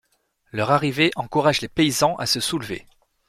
[0.51, 2.87] Leur arrivée encourage les paysans à se soulever.